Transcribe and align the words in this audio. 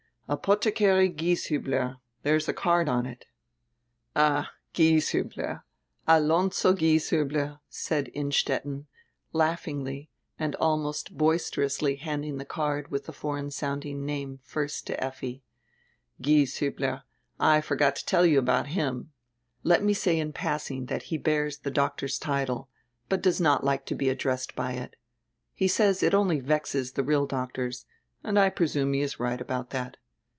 "Apothecary 0.29 1.09
Gieshiibler. 1.09 1.97
There 2.23 2.37
is 2.37 2.47
a 2.47 2.53
card 2.53 2.87
on 2.87 3.05
it." 3.05 3.25
"All, 4.15 4.45
Gieshiibler, 4.73 5.63
Alonzo 6.07 6.71
Gieshiibler," 6.73 7.59
said 7.67 8.07
Innstetten, 8.13 8.87
laughingly 9.33 10.09
and 10.39 10.55
almost 10.55 11.17
boisterously 11.17 11.97
handing 11.97 12.37
the 12.37 12.45
card 12.45 12.89
with 12.91 13.07
die 13.07 13.11
foreign 13.11 13.51
sounding 13.51 14.39
first 14.41 14.87
name 14.87 14.95
to 14.95 15.03
Effi. 15.03 15.43
"Gieshiibler. 16.21 17.03
I 17.37 17.59
forgot 17.59 17.97
to 17.97 18.05
tell 18.05 18.25
you 18.25 18.39
about 18.39 18.67
him. 18.67 19.11
Let 19.63 19.83
me 19.83 19.93
say 19.93 20.17
in 20.17 20.31
passing 20.31 20.85
that 20.85 21.03
he 21.03 21.17
bears 21.17 21.57
die 21.57 21.71
doctor's 21.71 22.17
tide, 22.17 22.49
but 23.09 23.21
does 23.21 23.41
not 23.41 23.65
like 23.65 23.85
to 23.87 23.95
be 23.95 24.07
addressed 24.07 24.55
by 24.55 24.75
it. 24.75 24.95
He 25.53 25.67
says 25.67 26.01
it 26.01 26.13
only 26.13 26.39
vexes 26.39 26.93
die 26.93 27.01
real 27.03 27.25
doctors, 27.25 27.85
and 28.23 28.39
I 28.39 28.49
pre 28.49 28.67
sume 28.67 28.93
he 28.93 29.01
is 29.01 29.19
right 29.19 29.41
about 29.41 29.71
that. 29.71 29.97